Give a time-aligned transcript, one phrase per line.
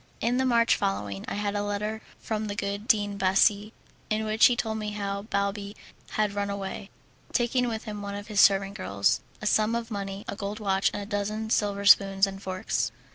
[0.19, 3.71] In the March following I had a letter from the good Dean Bassi,
[4.09, 5.75] in which he told me how Balbi
[6.17, 6.89] had run away,
[7.33, 10.89] taking with him one of his servant girls, a sum of money, a gold watch,
[10.91, 12.91] and a dozen silver spoons and forks.